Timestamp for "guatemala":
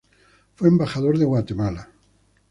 1.25-1.91